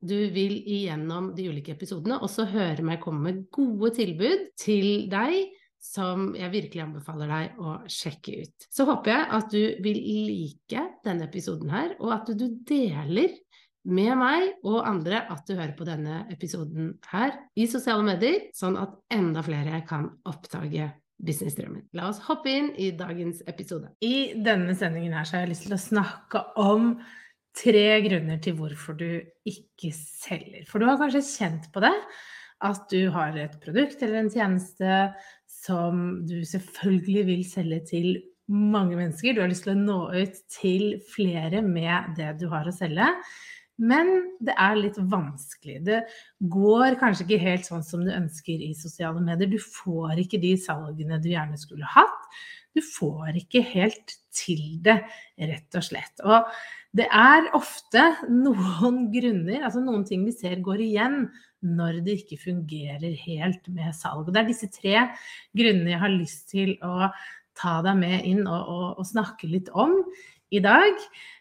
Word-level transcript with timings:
du 0.00 0.16
vil 0.34 0.54
igjennom 0.62 1.32
de 1.34 1.48
ulike 1.50 1.74
episodene 1.74 2.20
også 2.22 2.46
høre 2.52 2.84
meg 2.86 3.00
komme 3.02 3.24
med 3.24 3.40
gode 3.54 3.92
tilbud 3.98 4.50
til 4.60 5.08
deg 5.10 5.48
som 5.82 6.32
jeg 6.36 6.50
virkelig 6.52 6.82
anbefaler 6.84 7.30
deg 7.30 7.58
å 7.62 7.74
sjekke 7.90 8.40
ut. 8.42 8.66
Så 8.70 8.86
håper 8.88 9.14
jeg 9.14 9.26
at 9.38 9.52
du 9.52 9.60
vil 9.84 10.00
like 10.28 10.86
denne 11.06 11.28
episoden 11.28 11.70
her, 11.70 11.94
og 12.02 12.14
at 12.16 12.32
du 12.34 12.48
deler 12.66 13.36
med 13.88 14.14
meg 14.20 14.48
og 14.66 14.82
andre 14.88 15.22
at 15.32 15.46
du 15.48 15.54
hører 15.54 15.76
på 15.78 15.86
denne 15.88 16.24
episoden 16.34 16.96
her 17.12 17.36
i 17.56 17.68
sosiale 17.70 18.04
medier, 18.04 18.48
sånn 18.56 18.76
at 18.80 18.98
enda 19.14 19.44
flere 19.46 19.80
kan 19.88 20.10
oppdage 20.28 20.90
businessdrømmen. 21.18 21.86
La 21.98 22.10
oss 22.10 22.20
hoppe 22.28 22.52
inn 22.52 22.68
i 22.78 22.90
dagens 22.98 23.40
episode. 23.50 23.90
I 24.04 24.34
denne 24.44 24.74
sendingen 24.78 25.16
her 25.16 25.26
så 25.26 25.38
har 25.38 25.46
jeg 25.46 25.54
lyst 25.54 25.66
til 25.66 25.78
å 25.78 25.82
snakke 25.82 26.44
om 26.62 26.92
tre 27.58 27.86
grunner 28.04 28.40
til 28.42 28.56
hvorfor 28.58 28.96
du 28.98 29.20
ikke 29.48 29.92
selger. 29.94 30.64
For 30.68 30.80
du 30.80 30.88
har 30.88 30.98
kanskje 31.00 31.24
kjent 31.26 31.70
på 31.74 31.82
det, 31.84 31.94
at 32.66 32.88
du 32.90 33.10
har 33.14 33.36
et 33.38 33.54
produkt 33.62 34.02
eller 34.02 34.22
en 34.22 34.32
tjeneste 34.32 35.02
som 35.50 36.24
du 36.26 36.40
selvfølgelig 36.46 37.24
vil 37.28 37.44
selge 37.46 37.80
til 37.90 38.08
mange 38.48 38.96
mennesker. 38.96 39.34
Du 39.34 39.42
har 39.42 39.50
lyst 39.50 39.66
til 39.66 39.74
å 39.74 39.80
nå 39.80 39.98
ut 40.14 40.40
til 40.52 40.96
flere 41.12 41.62
med 41.64 42.14
det 42.18 42.32
du 42.40 42.48
har 42.52 42.68
å 42.68 42.74
selge. 42.74 43.10
Men 43.78 44.08
det 44.42 44.54
er 44.58 44.78
litt 44.78 44.98
vanskelig. 44.98 45.78
Det 45.86 45.98
går 46.50 46.98
kanskje 46.98 47.26
ikke 47.26 47.42
helt 47.44 47.68
sånn 47.68 47.84
som 47.86 48.02
du 48.02 48.10
ønsker 48.10 48.58
i 48.66 48.72
sosiale 48.78 49.22
medier. 49.22 49.50
Du 49.50 49.60
får 49.62 50.18
ikke 50.24 50.40
de 50.42 50.56
salgene 50.58 51.20
du 51.22 51.30
gjerne 51.30 51.58
skulle 51.60 51.86
hatt. 51.94 52.26
Du 52.74 52.82
får 52.84 53.38
ikke 53.38 53.62
helt 53.70 54.18
til 54.34 54.78
det, 54.84 54.98
rett 55.38 55.78
og 55.78 55.86
slett. 55.86 56.22
Og 56.26 56.50
det 56.98 57.06
er 57.14 57.50
ofte 57.56 58.02
noen 58.30 59.08
grunner, 59.12 59.64
altså 59.66 59.82
noen 59.84 60.04
ting 60.08 60.24
vi 60.26 60.34
ser 60.34 60.58
går 60.64 60.82
igjen 60.84 61.20
når 61.66 62.00
det 62.06 62.20
ikke 62.22 62.40
fungerer 62.48 63.14
helt 63.26 63.66
med 63.74 63.94
salg. 63.96 64.26
Og 64.26 64.34
det 64.34 64.42
er 64.42 64.50
disse 64.50 64.70
tre 64.74 65.04
grunnene 65.58 65.94
jeg 65.94 66.02
har 66.02 66.14
lyst 66.14 66.48
til 66.54 66.74
å 66.86 67.10
ta 67.58 67.78
deg 67.82 67.98
med 67.98 68.26
inn 68.26 68.44
og, 68.46 68.58
og, 68.58 68.88
og 69.02 69.06
snakke 69.08 69.50
litt 69.50 69.70
om 69.74 69.96
i 70.54 70.60
dag. 70.64 70.96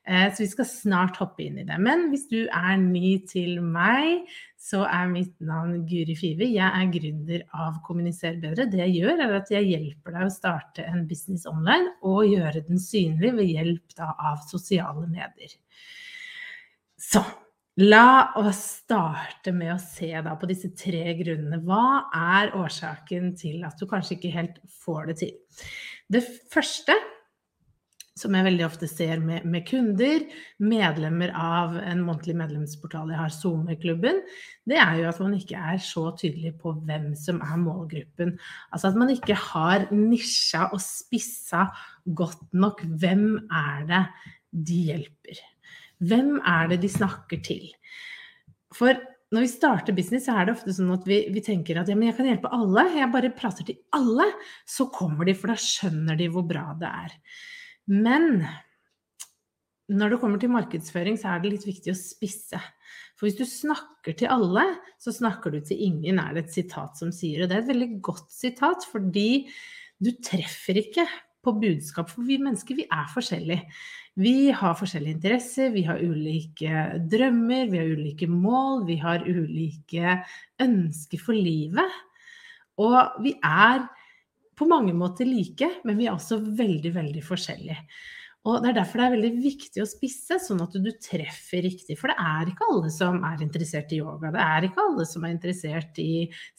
Eh, 0.08 0.28
så 0.34 0.44
vi 0.44 0.50
skal 0.52 0.68
snart 0.70 1.18
hoppe 1.22 1.44
inn 1.46 1.58
i 1.62 1.66
det. 1.68 1.78
Men 1.84 2.08
hvis 2.12 2.28
du 2.32 2.40
er 2.46 2.76
ny 2.80 3.18
til 3.28 3.62
meg, 3.64 4.28
så 4.60 4.84
er 4.88 5.10
mitt 5.12 5.36
navn 5.44 5.82
Guri 5.88 6.16
Five. 6.18 6.48
Jeg 6.48 6.68
er 6.68 6.92
gründer 6.94 7.44
av 7.56 7.82
Kommuniser 7.86 8.40
bedre. 8.42 8.68
Det 8.72 8.82
jeg 8.84 9.02
gjør, 9.02 9.24
er 9.26 9.36
at 9.40 9.52
jeg 9.54 9.70
hjelper 9.72 10.16
deg 10.16 10.28
å 10.28 10.34
starte 10.34 10.86
en 10.88 11.06
business 11.10 11.48
online 11.50 11.94
og 12.08 12.28
gjøre 12.28 12.64
den 12.68 12.82
synlig 12.82 13.34
ved 13.38 13.52
hjelp 13.52 13.98
da, 14.00 14.14
av 14.32 14.40
sosiale 14.50 15.08
medier. 15.08 15.58
Så 16.98 17.22
la 17.78 18.34
oss 18.42 18.64
starte 18.88 19.54
med 19.54 19.76
å 19.76 19.82
se 19.82 20.10
da, 20.10 20.34
på 20.40 20.50
disse 20.50 20.72
tre 20.76 21.14
grunnene. 21.20 21.62
Hva 21.68 22.08
er 22.16 22.56
årsaken 22.58 23.36
til 23.38 23.62
at 23.68 23.78
du 23.78 23.86
kanskje 23.90 24.18
ikke 24.18 24.34
helt 24.34 24.58
får 24.82 25.12
det 25.12 25.20
til? 25.22 25.36
Det 26.08 26.24
første 26.52 26.96
som 28.18 28.36
jeg 28.36 28.48
veldig 28.48 28.66
ofte 28.66 28.90
ser 28.90 29.22
med, 29.24 29.46
med, 29.48 29.66
kunder, 29.68 30.24
medlemmer 30.64 31.34
av 31.38 31.76
en 31.80 32.04
månedlig 32.06 32.36
medlemsportal 32.40 33.12
jeg 33.14 33.22
har, 33.22 33.34
SoMe-klubben, 33.34 34.22
det 34.68 34.80
er 34.82 35.02
jo 35.02 35.10
at 35.12 35.20
man 35.24 35.36
ikke 35.38 35.60
er 35.74 35.82
så 35.84 36.08
tydelig 36.20 36.56
på 36.62 36.74
hvem 36.88 37.12
som 37.20 37.42
er 37.46 37.60
målgruppen. 37.62 38.36
Altså 38.72 38.92
at 38.92 39.00
man 39.00 39.14
ikke 39.14 39.38
har 39.50 39.88
nisja 39.94 40.68
og 40.72 40.82
spissa 40.84 41.68
godt 42.18 42.48
nok 42.58 42.82
hvem 43.00 43.30
er 43.48 43.86
det 43.90 44.04
de 44.68 44.82
hjelper. 44.92 45.44
Hvem 46.08 46.38
er 46.46 46.74
det 46.74 46.82
de 46.84 46.90
snakker 46.92 47.42
til? 47.46 47.70
For 48.76 48.98
når 49.34 49.44
vi 49.44 49.50
starter 49.52 49.96
business, 49.96 50.28
så 50.28 50.38
er 50.40 50.48
det 50.48 50.56
ofte 50.56 50.74
sånn 50.76 50.94
at 50.96 51.08
vi, 51.08 51.20
vi 51.34 51.44
tenker 51.44 51.82
at 51.82 51.90
ja, 51.92 51.98
jeg 52.00 52.16
kan 52.16 52.30
hjelpe 52.30 52.52
alle. 52.56 52.86
Jeg 52.96 53.12
bare 53.12 53.34
prater 53.36 53.68
til 53.68 53.80
alle, 53.96 54.30
så 54.64 54.88
kommer 54.94 55.28
de, 55.28 55.36
for 55.36 55.52
da 55.52 55.58
skjønner 55.60 56.20
de 56.20 56.30
hvor 56.32 56.46
bra 56.48 56.70
det 56.80 56.88
er. 56.88 57.18
Men 57.88 58.46
når 59.88 60.12
det 60.12 60.20
kommer 60.20 60.42
til 60.42 60.52
markedsføring, 60.52 61.16
så 61.20 61.32
er 61.32 61.44
det 61.44 61.54
litt 61.54 61.68
viktig 61.68 61.94
å 61.94 62.00
spisse. 62.00 62.60
For 63.18 63.28
hvis 63.28 63.38
du 63.40 63.46
snakker 63.48 64.18
til 64.20 64.32
alle, 64.32 64.66
så 65.02 65.14
snakker 65.16 65.54
du 65.54 65.62
til 65.64 65.80
ingen, 65.88 66.20
er 66.20 66.36
det 66.36 66.46
et 66.46 66.58
sitat 66.60 67.00
som 67.00 67.14
sier. 67.16 67.44
Og 67.44 67.50
det 67.50 67.56
er 67.56 67.64
et 67.64 67.72
veldig 67.72 67.92
godt 68.06 68.28
sitat, 68.34 68.84
fordi 68.92 69.48
du 70.04 70.12
treffer 70.22 70.82
ikke 70.84 71.08
på 71.48 71.56
budskap. 71.62 72.12
For 72.12 72.28
vi 72.28 72.38
mennesker, 72.42 72.78
vi 72.78 72.86
er 72.92 73.08
forskjellige. 73.14 73.64
Vi 74.18 74.50
har 74.50 74.78
forskjellige 74.78 75.16
interesser, 75.20 75.72
vi 75.72 75.86
har 75.88 76.02
ulike 76.02 76.84
drømmer, 77.10 77.68
vi 77.72 77.80
har 77.80 77.92
ulike 77.94 78.28
mål, 78.30 78.84
vi 78.90 78.98
har 79.02 79.24
ulike 79.24 80.18
ønsker 80.64 81.22
for 81.22 81.38
livet. 81.38 82.00
Og 82.82 83.22
vi 83.24 83.36
er 83.46 83.86
på 84.58 84.68
mange 84.70 84.94
måter 84.98 85.28
like, 85.30 85.70
men 85.86 86.00
vi 86.00 86.08
er 86.08 86.16
også 86.16 86.40
veldig, 86.58 86.94
veldig 86.96 87.24
forskjellige. 87.26 87.78
Og 88.48 88.62
Det 88.64 88.70
er 88.70 88.76
derfor 88.78 89.02
det 89.02 89.06
er 89.06 89.16
veldig 89.18 89.32
viktig 89.44 89.82
å 89.84 89.90
spisse, 89.90 90.38
sånn 90.40 90.62
at 90.64 90.76
du 90.80 90.88
treffer 91.04 91.66
riktig. 91.66 91.98
For 92.00 92.14
det 92.14 92.16
er 92.24 92.52
ikke 92.52 92.70
alle 92.72 92.92
som 92.96 93.20
er 93.28 93.44
interessert 93.44 93.92
i 93.92 94.00
yoga. 94.00 94.32
Det 94.32 94.44
er 94.44 94.68
ikke 94.70 94.86
alle 94.86 95.08
som 95.10 95.26
er 95.28 95.34
interessert 95.36 96.00
i 96.00 96.12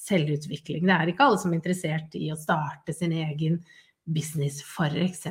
selvutvikling. 0.05 0.85
Det 0.85 0.97
er 0.99 1.13
ikke 1.13 1.29
alle 1.29 1.41
som 1.41 1.55
er 1.55 1.61
interessert 1.61 2.19
i 2.19 2.29
å 2.35 2.37
starte 2.37 2.93
sin 2.93 3.15
egen 3.17 3.63
business, 4.05 4.61
f.eks. 4.65 5.25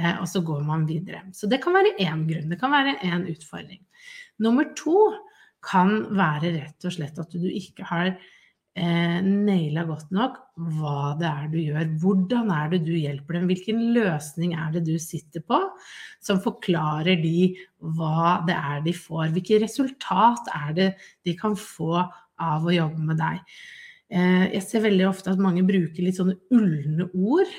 eh, 0.00 0.16
og 0.16 0.26
så 0.30 0.42
går 0.46 0.64
man 0.66 0.88
videre. 0.88 1.22
Så 1.36 1.50
det 1.50 1.60
kan 1.62 1.76
være 1.76 1.94
én 2.02 2.24
grunn, 2.28 2.50
det 2.50 2.58
kan 2.60 2.74
være 2.74 2.98
én 3.06 3.28
utfordring. 3.30 3.82
Nummer 4.40 4.72
to 4.74 4.96
kan 5.64 6.06
være 6.16 6.54
rett 6.56 6.88
og 6.88 6.96
slett 6.96 7.18
at 7.20 7.36
du 7.36 7.44
ikke 7.52 7.84
har 7.84 8.14
eh, 8.78 9.18
naila 9.24 9.84
godt 9.88 10.12
nok 10.14 10.38
hva 10.76 11.14
det 11.20 11.28
er 11.30 11.48
du 11.52 11.58
gjør. 11.62 11.90
Hvordan 12.02 12.52
er 12.54 12.70
det 12.74 12.82
du 12.86 12.92
hjelper 12.94 13.38
dem? 13.38 13.48
Hvilken 13.50 13.82
løsning 13.96 14.54
er 14.58 14.70
det 14.76 14.84
du 14.88 14.94
sitter 15.02 15.44
på 15.46 15.60
som 16.22 16.42
forklarer 16.42 17.20
de 17.22 17.52
hva 17.96 18.38
det 18.48 18.56
er 18.56 18.84
de 18.86 18.94
får? 18.96 19.30
Hvilket 19.34 19.64
resultat 19.66 20.50
er 20.54 20.72
det 20.76 20.88
de 21.26 21.36
kan 21.38 21.56
få 21.58 22.04
av 22.40 22.64
å 22.64 22.74
jobbe 22.74 23.10
med 23.10 23.20
deg? 23.20 23.42
Eh, 24.10 24.46
jeg 24.56 24.64
ser 24.66 24.86
veldig 24.86 25.06
ofte 25.06 25.30
at 25.30 25.42
mange 25.42 25.62
bruker 25.66 26.02
litt 26.02 26.18
sånne 26.18 26.38
ulne 26.50 27.06
ord 27.14 27.50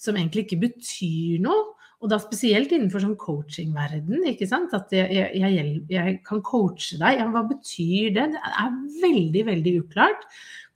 som 0.00 0.16
egentlig 0.18 0.48
ikke 0.48 0.64
betyr 0.66 1.44
noe. 1.44 1.68
Og 2.00 2.08
da 2.08 2.16
spesielt 2.20 2.70
innenfor 2.72 3.02
sånn 3.04 3.18
coachingverden, 3.20 4.22
ikke 4.30 4.48
sant. 4.48 4.72
At 4.76 4.92
jeg, 4.94 5.10
jeg, 5.12 5.36
jeg, 5.36 5.72
jeg, 5.92 6.14
kan 6.24 6.40
coache 6.44 6.96
deg. 7.00 7.18
Ja, 7.20 7.26
hva 7.28 7.44
betyr 7.48 8.14
det? 8.16 8.26
Det 8.32 8.52
er 8.64 8.78
veldig, 9.02 9.42
veldig 9.50 9.74
uklart. 9.82 10.24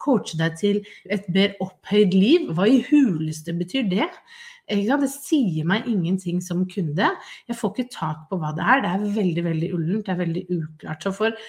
Coache 0.05 0.37
deg 0.41 0.59
til 0.61 0.83
et 1.15 1.31
mer 1.33 1.55
opphøyd 1.65 2.13
liv. 2.13 2.51
Hva 2.53 2.69
i 2.69 2.83
huleste 2.91 3.57
betyr 3.57 3.89
det? 3.89 4.11
Det 4.69 5.11
sier 5.13 5.65
meg 5.69 5.89
ingenting 5.89 6.43
som 6.45 6.63
kunde. 6.69 7.09
Jeg 7.49 7.57
får 7.57 7.73
ikke 7.73 7.95
tak 7.97 8.27
på 8.29 8.41
hva 8.41 8.53
det 8.57 8.65
er. 8.65 8.85
Det 8.85 8.93
er 8.93 9.17
veldig, 9.17 9.47
veldig 9.49 9.73
ullent. 9.77 10.05
Det 10.05 10.13
er 10.13 10.21
veldig 10.21 10.45
uklart. 10.59 11.09
Så 11.09 11.13
for 11.17 11.41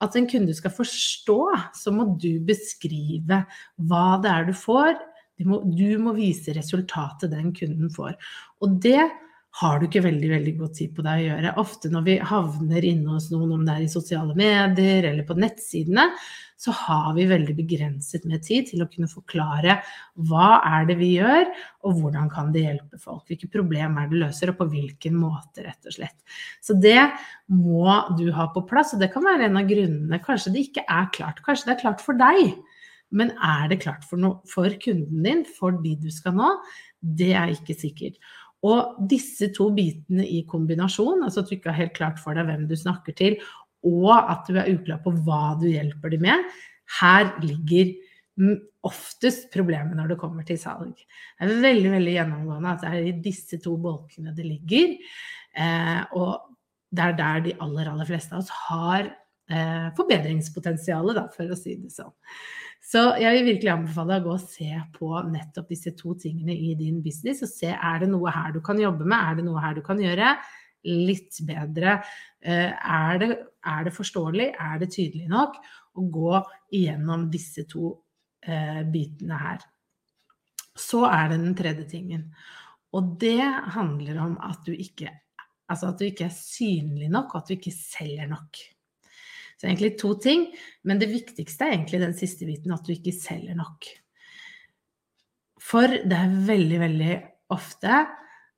at 0.00 0.16
en 0.16 0.28
kunde 0.30 0.54
skal 0.56 0.72
forstå, 0.74 1.38
så 1.76 1.92
må 1.94 2.06
du 2.18 2.32
beskrive 2.46 3.42
hva 3.76 4.04
det 4.22 4.30
er 4.32 4.46
du 4.48 4.54
får, 4.56 4.96
må, 5.48 5.62
du 5.64 5.98
må 6.02 6.14
vise 6.18 6.54
resultatet 6.56 7.32
den 7.32 7.54
kunden 7.56 7.90
får. 7.94 8.16
Og 8.64 8.78
det 8.82 9.02
har 9.60 9.80
du 9.80 9.88
ikke 9.88 10.04
veldig 10.04 10.28
veldig 10.30 10.52
god 10.60 10.74
tid 10.78 10.92
på 10.94 11.02
deg 11.04 11.22
å 11.22 11.26
gjøre. 11.26 11.54
Ofte 11.58 11.90
når 11.90 12.04
vi 12.06 12.20
havner 12.22 12.86
inne 12.86 13.16
hos 13.16 13.30
noen, 13.32 13.56
om 13.56 13.64
det 13.66 13.74
er 13.74 13.86
i 13.86 13.90
sosiale 13.90 14.36
medier 14.38 15.08
eller 15.10 15.26
på 15.26 15.34
nettsidene, 15.38 16.06
så 16.60 16.74
har 16.76 17.14
vi 17.16 17.24
veldig 17.24 17.54
begrenset 17.56 18.26
med 18.28 18.44
tid 18.44 18.68
til 18.68 18.84
å 18.84 18.88
kunne 18.90 19.08
forklare 19.08 19.78
hva 20.28 20.60
er 20.68 20.86
det 20.90 20.98
vi 21.00 21.14
gjør, 21.14 21.48
og 21.88 22.02
hvordan 22.02 22.28
kan 22.32 22.50
det 22.52 22.66
hjelpe 22.66 23.00
folk. 23.00 23.24
Hvilke 23.30 23.48
problem 23.50 23.96
er 23.98 24.10
det 24.10 24.20
løser, 24.20 24.52
og 24.52 24.60
på 24.60 24.68
hvilken 24.74 25.16
måte, 25.16 25.64
rett 25.64 25.88
og 25.88 25.96
slett. 25.96 26.18
Så 26.60 26.76
det 26.76 27.00
må 27.48 27.88
du 28.18 28.26
ha 28.36 28.50
på 28.52 28.66
plass, 28.68 28.92
og 28.94 29.00
det 29.00 29.08
kan 29.14 29.24
være 29.24 29.48
en 29.48 29.56
av 29.56 29.70
grunnene. 29.72 30.20
Kanskje 30.22 30.52
det 30.54 30.66
ikke 30.68 30.84
er 30.84 31.08
klart. 31.16 31.40
Kanskje 31.46 31.70
det 31.70 31.78
er 31.78 31.82
klart 31.86 32.04
for 32.04 32.20
deg. 32.20 32.52
Men 33.16 33.32
er 33.42 33.70
det 33.70 33.80
klart 33.82 34.04
for, 34.06 34.20
no 34.20 34.36
for 34.48 34.70
kunden 34.82 35.24
din, 35.26 35.42
for 35.58 35.80
de 35.82 35.96
du 35.98 36.10
skal 36.14 36.36
nå? 36.38 36.50
Det 37.00 37.32
er 37.34 37.54
ikke 37.54 37.74
sikkert. 37.78 38.20
Og 38.66 39.00
disse 39.10 39.48
to 39.56 39.70
bitene 39.74 40.26
i 40.28 40.42
kombinasjon, 40.48 41.24
altså 41.24 41.42
at 41.42 41.50
du 41.50 41.56
ikke 41.56 41.72
har 41.72 41.86
helt 41.86 41.96
klart 41.96 42.20
for 42.20 42.36
deg 42.36 42.48
hvem 42.48 42.66
du 42.68 42.76
snakker 42.76 43.16
til, 43.16 43.38
og 43.88 44.12
at 44.12 44.44
du 44.48 44.58
er 44.60 44.68
uklar 44.74 45.00
på 45.04 45.14
hva 45.24 45.56
du 45.60 45.66
hjelper 45.70 46.12
dem 46.12 46.26
med, 46.26 46.44
her 47.00 47.30
ligger 47.40 47.94
oftest 48.86 49.50
problemet 49.52 49.96
når 49.96 50.12
det 50.12 50.20
kommer 50.20 50.44
til 50.48 50.58
salg. 50.60 50.94
Det 50.96 51.46
er 51.46 51.64
veldig 51.64 51.90
veldig 51.94 52.14
gjennomgående 52.14 52.74
at 52.74 52.84
det 52.84 52.92
er 52.92 53.08
i 53.08 53.16
disse 53.24 53.60
to 53.62 53.74
bolkene 53.80 54.34
det 54.36 54.46
ligger. 54.46 54.94
Eh, 55.56 56.00
og 56.16 56.56
det 56.90 57.04
er 57.04 57.18
der 57.18 57.44
de 57.44 57.56
aller, 57.64 57.90
aller 57.92 58.08
fleste 58.08 58.34
av 58.34 58.44
oss 58.44 58.52
har 58.68 59.10
forbedringspotensialet, 59.96 61.16
da, 61.16 61.24
for 61.34 61.50
å 61.50 61.58
si 61.58 61.74
det 61.80 61.90
sånn. 61.90 62.12
Så 62.90 63.02
jeg 63.20 63.36
vil 63.36 63.50
virkelig 63.52 63.70
anbefale 63.74 64.16
deg 64.16 64.24
å 64.24 64.30
gå 64.30 64.36
og 64.38 64.46
se 64.50 64.70
på 64.96 65.10
nettopp 65.30 65.68
disse 65.70 65.92
to 65.98 66.14
tingene 66.18 66.54
i 66.56 66.72
din 66.78 67.02
business, 67.04 67.42
og 67.44 67.52
se 67.52 67.70
er 67.74 68.00
det 68.02 68.08
noe 68.10 68.32
her 68.34 68.54
du 68.54 68.60
kan 68.64 68.80
jobbe 68.80 69.06
med, 69.06 69.18
er 69.20 69.38
det 69.38 69.44
noe 69.46 69.62
her 69.62 69.76
du 69.76 69.82
kan 69.86 70.00
gjøre 70.00 70.32
litt 70.88 71.42
bedre. 71.46 71.98
Eh, 72.40 72.72
er 72.72 73.20
det, 73.20 73.28
er 73.68 73.84
det 73.86 73.94
forståelig, 73.94 74.48
er 74.56 74.80
det 74.80 74.90
tydelig 74.94 75.28
nok 75.30 75.60
å 76.00 76.06
gå 76.14 76.40
igjennom 76.78 77.28
disse 77.32 77.66
to 77.68 77.92
eh, 78.46 78.82
bitene 78.88 79.38
her. 79.38 79.62
Så 80.78 81.04
er 81.10 81.30
det 81.30 81.40
den 81.44 81.56
tredje 81.58 81.86
tingen. 81.90 82.26
Og 82.96 83.14
det 83.20 83.44
handler 83.76 84.22
om 84.24 84.38
at 84.42 84.64
du 84.66 84.72
ikke, 84.72 85.12
altså 85.70 85.92
at 85.92 86.00
du 86.00 86.08
ikke 86.08 86.26
er 86.30 86.34
synlig 86.34 87.10
nok, 87.12 87.34
og 87.34 87.42
at 87.42 87.52
du 87.52 87.58
ikke 87.58 87.76
selger 87.76 88.30
nok. 88.30 88.64
Så 89.60 89.68
egentlig 89.68 89.98
to 90.00 90.14
ting, 90.16 90.46
men 90.88 91.00
det 91.02 91.10
viktigste 91.10 91.66
er 91.66 91.74
egentlig 91.74 92.00
den 92.00 92.14
siste 92.16 92.46
biten, 92.48 92.72
at 92.72 92.86
du 92.86 92.94
ikke 92.94 93.12
selger 93.12 93.58
nok. 93.58 93.84
For 95.60 95.84
det 96.00 96.16
er 96.16 96.38
veldig, 96.46 96.78
veldig 96.80 97.18
ofte 97.52 97.98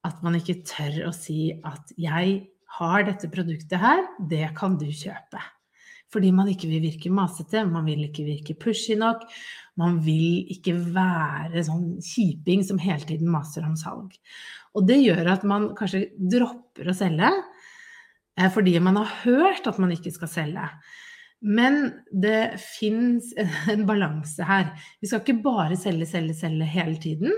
at 0.06 0.22
man 0.22 0.38
ikke 0.38 0.60
tør 0.66 1.08
å 1.08 1.14
si 1.14 1.50
at 1.58 1.90
'jeg 1.98 2.46
har 2.78 3.02
dette 3.02 3.28
produktet 3.30 3.82
her, 3.82 4.06
det 4.30 4.54
kan 4.54 4.78
du 4.78 4.86
kjøpe'. 4.86 5.42
Fordi 6.12 6.30
man 6.30 6.50
ikke 6.52 6.68
vil 6.68 6.82
virke 6.84 7.10
masete, 7.10 7.64
man 7.64 7.86
vil 7.88 8.04
ikke 8.04 8.24
virke 8.26 8.54
pushy 8.60 8.94
nok. 9.00 9.24
Man 9.80 9.98
vil 10.04 10.44
ikke 10.52 10.74
være 10.92 11.64
sånn 11.64 11.86
kjiping 12.04 12.62
som 12.62 12.80
hele 12.82 13.00
tiden 13.08 13.30
maser 13.32 13.64
om 13.64 13.76
salg. 13.80 14.12
Og 14.76 14.86
det 14.88 15.00
gjør 15.00 15.32
at 15.32 15.46
man 15.48 15.70
kanskje 15.76 16.10
dropper 16.16 16.90
å 16.92 16.96
selge, 16.96 17.32
fordi 18.54 18.78
man 18.80 18.96
har 19.00 19.10
hørt 19.24 19.66
at 19.68 19.78
man 19.82 19.92
ikke 19.92 20.12
skal 20.14 20.30
selge. 20.30 20.68
Men 21.42 21.90
det 22.14 22.60
fins 22.62 23.32
en 23.72 23.86
balanse 23.88 24.46
her. 24.46 24.70
Vi 25.02 25.10
skal 25.10 25.24
ikke 25.24 25.42
bare 25.44 25.76
selge, 25.76 26.06
selge, 26.08 26.36
selge 26.38 26.68
hele 26.70 26.96
tiden 27.02 27.34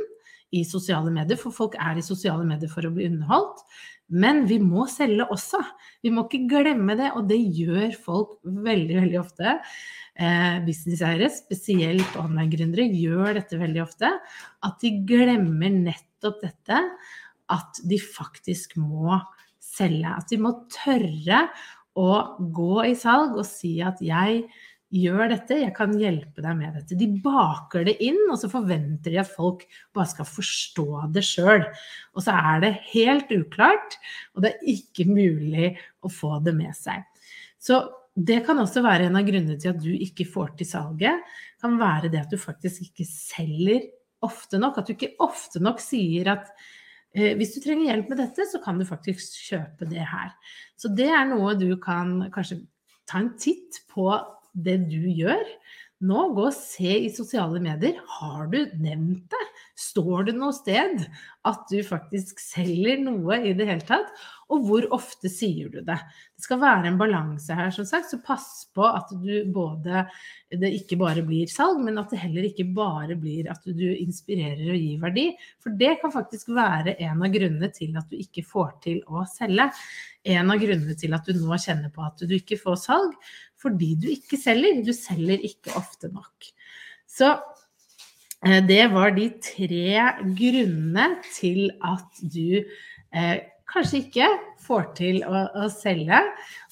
i 0.54 0.62
sosiale 0.68 1.10
medier, 1.10 1.38
for 1.40 1.54
folk 1.54 1.74
er 1.82 1.98
i 1.98 2.04
sosiale 2.04 2.44
medier 2.46 2.70
for 2.70 2.86
å 2.86 2.92
bli 2.94 3.08
underholdt. 3.10 3.64
Men 4.12 4.42
vi 4.46 4.58
må 4.60 4.84
selge 4.92 5.24
også. 5.32 5.58
Vi 6.04 6.12
må 6.12 6.26
ikke 6.26 6.44
glemme 6.50 6.94
det, 6.98 7.08
og 7.16 7.26
det 7.30 7.40
gjør 7.40 7.94
folk 8.04 8.36
veldig, 8.44 8.98
veldig 9.00 9.18
ofte. 9.18 9.54
Eh, 10.14 10.58
businesseiere, 10.66 11.30
spesielt 11.32 12.18
online-gründere, 12.20 12.84
gjør 12.92 13.40
dette 13.40 13.58
veldig 13.58 13.82
ofte. 13.82 14.12
At 14.68 14.84
de 14.84 14.92
glemmer 15.08 15.72
nettopp 15.72 16.44
dette 16.44 16.82
at 17.54 17.80
de 17.88 17.98
faktisk 18.00 18.76
må 18.80 19.18
selge. 19.74 20.12
At 20.14 20.30
de 20.30 20.40
må 20.42 20.54
tørre 20.72 21.46
å 21.94 22.12
gå 22.54 22.84
i 22.88 22.94
salg 22.98 23.36
og 23.38 23.46
si 23.48 23.76
at 23.84 24.00
jeg 24.02 24.46
gjør 24.94 25.32
dette, 25.32 25.56
jeg 25.58 25.74
kan 25.74 25.94
hjelpe 25.98 26.42
deg 26.44 26.58
med 26.58 26.76
dette. 26.78 26.98
De 26.98 27.08
baker 27.24 27.86
det 27.88 27.96
inn, 28.04 28.20
og 28.30 28.38
så 28.38 28.50
forventer 28.52 29.14
de 29.14 29.20
at 29.22 29.30
folk 29.30 29.64
bare 29.96 30.10
skal 30.12 30.28
forstå 30.28 30.86
det 31.14 31.24
sjøl. 31.26 31.64
Og 32.14 32.26
så 32.26 32.36
er 32.36 32.62
det 32.62 32.72
helt 32.92 33.32
uklart, 33.34 33.98
og 34.34 34.44
det 34.44 34.54
er 34.54 34.70
ikke 34.76 35.08
mulig 35.10 35.72
å 36.04 36.12
få 36.12 36.38
det 36.44 36.54
med 36.56 36.76
seg. 36.78 37.02
Så 37.58 37.82
det 38.14 38.44
kan 38.46 38.60
også 38.62 38.84
være 38.84 39.08
en 39.08 39.18
av 39.18 39.26
grunnene 39.26 39.58
til 39.58 39.72
at 39.72 39.82
du 39.82 39.90
ikke 39.90 40.28
får 40.30 40.54
til 40.60 40.70
salget. 40.70 41.34
Kan 41.62 41.80
være 41.80 42.12
det 42.12 42.22
at 42.22 42.30
du 42.30 42.38
faktisk 42.38 42.86
ikke 42.86 43.06
selger 43.08 43.88
ofte 44.24 44.60
nok. 44.62 44.78
At 44.78 44.86
du 44.86 44.94
ikke 44.94 45.16
ofte 45.24 45.62
nok 45.62 45.82
sier 45.82 46.30
at 46.36 46.52
hvis 47.14 47.54
du 47.54 47.60
trenger 47.62 47.92
hjelp 47.92 48.10
med 48.10 48.20
dette, 48.24 48.46
så 48.50 48.60
kan 48.62 48.78
du 48.80 48.86
faktisk 48.88 49.36
kjøpe 49.48 49.86
det 49.90 50.02
her. 50.02 50.32
Så 50.76 50.90
det 50.90 51.10
er 51.14 51.28
noe 51.30 51.54
du 51.58 51.68
kan 51.82 52.24
kanskje 52.34 52.64
ta 53.08 53.20
en 53.22 53.34
titt 53.38 53.84
på 53.92 54.08
det 54.54 54.80
du 54.90 55.02
gjør. 55.10 55.44
Nå, 56.04 56.20
gå 56.36 56.48
og 56.50 56.56
se 56.56 56.90
i 57.06 57.10
sosiale 57.12 57.60
medier. 57.62 58.00
Har 58.18 58.48
du 58.52 58.58
nevnt 58.82 59.24
det? 59.32 59.44
Står 59.80 60.26
det 60.28 60.34
noe 60.36 60.52
sted 60.52 61.00
at 61.48 61.62
du 61.70 61.78
faktisk 61.86 62.42
selger 62.42 63.00
noe 63.00 63.38
i 63.40 63.54
det 63.56 63.66
hele 63.70 63.86
tatt? 63.88 64.10
Og 64.52 64.66
hvor 64.66 64.86
ofte 64.92 65.30
sier 65.32 65.70
du 65.72 65.80
det? 65.80 65.96
Det 66.36 66.44
skal 66.44 66.60
være 66.60 66.90
en 66.90 66.98
balanse 67.00 67.56
her, 67.56 67.72
som 67.72 67.86
sagt, 67.88 68.10
så 68.10 68.20
pass 68.22 68.66
på 68.76 68.84
at 68.84 69.14
du 69.22 69.48
både 69.54 70.04
det 70.52 70.70
ikke 70.76 70.98
bare 71.00 71.24
blir 71.26 71.48
salg, 71.50 71.80
men 71.82 71.98
at 71.98 72.12
det 72.12 72.20
heller 72.20 72.50
ikke 72.50 72.66
bare 72.76 73.16
blir 73.18 73.48
at 73.50 73.64
du 73.64 73.86
inspirerer 73.94 74.74
og 74.74 74.78
gir 74.78 75.00
verdi. 75.02 75.28
For 75.62 75.74
det 75.80 75.96
kan 76.02 76.12
faktisk 76.14 76.52
være 76.54 76.98
en 77.06 77.24
av 77.24 77.32
grunnene 77.34 77.72
til 77.74 77.96
at 77.98 78.12
du 78.12 78.20
ikke 78.20 78.44
får 78.46 78.76
til 78.84 79.00
å 79.08 79.24
selge. 79.30 79.70
En 80.24 80.52
av 80.52 80.60
grunnene 80.60 80.96
til 80.96 81.12
at 81.16 81.26
du 81.28 81.36
nå 81.36 81.58
kjenner 81.60 81.92
på 81.92 82.04
at 82.04 82.22
du 82.24 82.32
ikke 82.36 82.56
får 82.60 82.78
salg, 82.80 83.16
fordi 83.60 83.94
du 84.00 84.08
ikke 84.12 84.38
selger. 84.40 84.80
Du 84.84 84.92
selger 84.96 85.42
ikke 85.44 85.74
ofte 85.78 86.08
nok. 86.12 86.48
Så 87.08 87.32
eh, 88.44 88.60
det 88.64 88.86
var 88.94 89.14
de 89.16 89.28
tre 89.44 90.06
grunnene 90.38 91.10
til 91.34 91.68
at 91.84 92.24
du 92.24 92.60
eh, 92.60 93.36
kanskje 93.70 94.04
ikke 94.04 94.30
får 94.64 94.88
til 94.98 95.20
å, 95.26 95.44
å, 95.64 95.68
selge. 95.72 96.20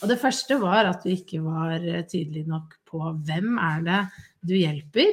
Og 0.00 0.08
det 0.10 0.20
første 0.22 0.58
var 0.62 0.88
at 0.88 1.04
du 1.04 1.12
ikke 1.12 1.42
var 1.44 1.84
tydelig 2.08 2.46
nok 2.48 2.78
på 2.88 3.14
hvem 3.26 3.56
er 3.60 3.86
det 3.86 4.02
du 4.48 4.56
hjelper. 4.56 5.12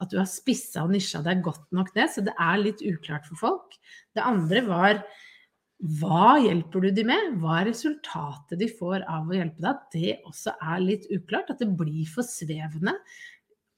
At 0.00 0.12
du 0.12 0.18
har 0.20 0.28
spissa 0.28 0.86
og 0.86 0.94
nisja 0.94 1.20
deg 1.24 1.42
godt 1.44 1.66
nok 1.76 1.92
ned, 1.96 2.08
så 2.08 2.24
det 2.24 2.34
er 2.40 2.62
litt 2.62 2.80
uklart 2.82 3.26
for 3.28 3.40
folk. 3.40 3.76
Det 4.16 4.24
andre 4.24 4.62
var 4.66 5.02
hva 5.80 6.36
hjelper 6.42 6.84
du 6.84 6.90
de 6.92 7.06
med? 7.08 7.36
Hva 7.40 7.60
er 7.60 7.70
resultatet 7.70 8.58
de 8.60 8.68
får 8.68 9.04
av 9.08 9.30
å 9.30 9.36
hjelpe 9.36 9.62
deg? 9.64 9.84
Det 9.94 10.16
også 10.28 10.52
er 10.60 10.82
litt 10.84 11.06
uklart. 11.08 11.52
At 11.54 11.62
det 11.62 11.70
blir 11.78 12.08
for 12.12 12.26
svevende. 12.26 12.98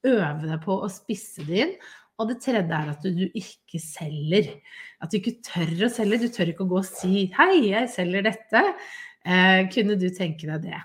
Øve 0.03 0.49
deg 0.49 0.57
på 0.65 0.81
å 0.83 0.89
spisse 0.91 1.45
det 1.47 1.61
inn. 1.63 1.77
Og 2.19 2.29
det 2.29 2.41
tredje 2.43 2.75
er 2.75 2.91
at 2.91 3.07
du 3.07 3.23
ikke 3.29 3.79
selger. 3.79 4.51
At 4.99 5.13
du 5.13 5.21
ikke 5.21 5.39
tør 5.47 5.87
å 5.87 5.91
selge. 5.93 6.19
Du 6.25 6.27
tør 6.35 6.51
ikke 6.51 6.67
å 6.67 6.73
gå 6.73 6.81
og 6.81 6.89
si 6.89 7.31
'hei, 7.37 7.71
jeg 7.71 7.89
selger 7.95 8.27
dette'. 8.27 8.65
Eh, 9.25 9.63
kunne 9.71 9.95
du 9.95 10.09
tenke 10.11 10.43
deg 10.51 10.67
det? 10.67 10.83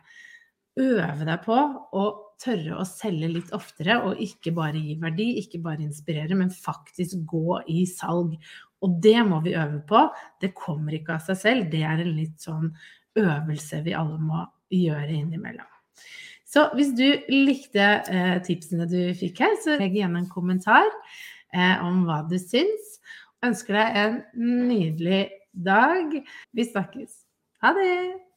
Øve 0.78 1.26
deg 1.26 1.42
på 1.42 1.58
å 1.98 2.06
tørre 2.38 2.78
å 2.78 2.86
selge 2.86 3.28
litt 3.32 3.50
oftere, 3.56 3.98
og 4.06 4.20
ikke 4.22 4.52
bare 4.54 4.78
gi 4.78 4.94
verdi, 5.02 5.26
ikke 5.42 5.58
bare 5.64 5.82
inspirere, 5.82 6.36
men 6.38 6.52
faktisk 6.54 7.24
gå 7.26 7.58
i 7.66 7.84
salg. 7.90 8.36
Og 8.84 9.00
det 9.02 9.16
må 9.26 9.40
vi 9.44 9.56
øve 9.58 9.80
på. 9.88 10.04
Det 10.40 10.54
kommer 10.56 10.94
ikke 10.94 11.16
av 11.16 11.24
seg 11.26 11.40
selv. 11.40 11.70
Det 11.72 11.82
er 11.82 12.02
en 12.02 12.14
litt 12.14 12.38
sånn 12.42 12.70
øvelse 13.18 13.82
vi 13.86 13.96
alle 13.98 14.20
må 14.22 14.44
gjøre 14.74 15.10
innimellom. 15.16 15.66
Så 16.48 16.68
hvis 16.78 16.94
du 16.96 17.06
likte 17.32 17.88
eh, 18.08 18.36
tipsene 18.44 18.86
du 18.88 19.00
fikk 19.18 19.42
her, 19.44 19.56
så 19.64 19.76
legg 19.80 19.98
igjen 19.98 20.16
en 20.16 20.30
kommentar 20.30 20.86
eh, 21.52 21.76
om 21.84 22.06
hva 22.08 22.22
du 22.30 22.38
syns. 22.40 22.96
Ønsker 23.44 23.76
deg 23.76 23.98
en 24.04 24.16
nydelig 24.70 25.26
dag. 25.52 26.16
Vi 26.56 26.70
snakkes. 26.70 27.20
Ha 27.64 27.74
det! 27.76 28.27